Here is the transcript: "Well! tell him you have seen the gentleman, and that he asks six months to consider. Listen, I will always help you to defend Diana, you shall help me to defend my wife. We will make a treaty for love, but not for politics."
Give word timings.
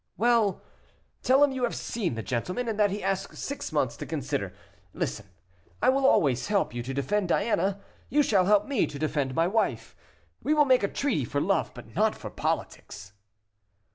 "Well! 0.17 0.63
tell 1.21 1.43
him 1.43 1.51
you 1.51 1.63
have 1.63 1.75
seen 1.75 2.15
the 2.15 2.23
gentleman, 2.23 2.67
and 2.67 2.79
that 2.79 2.89
he 2.89 3.03
asks 3.03 3.37
six 3.37 3.71
months 3.71 3.95
to 3.97 4.07
consider. 4.07 4.51
Listen, 4.95 5.27
I 5.79 5.89
will 5.89 6.07
always 6.07 6.47
help 6.47 6.73
you 6.73 6.81
to 6.81 6.91
defend 6.91 7.29
Diana, 7.29 7.79
you 8.09 8.23
shall 8.23 8.45
help 8.47 8.65
me 8.65 8.87
to 8.87 8.97
defend 8.97 9.35
my 9.35 9.45
wife. 9.45 9.95
We 10.41 10.55
will 10.55 10.65
make 10.65 10.81
a 10.81 10.87
treaty 10.87 11.23
for 11.23 11.39
love, 11.39 11.69
but 11.75 11.93
not 11.95 12.15
for 12.15 12.31
politics." 12.31 13.13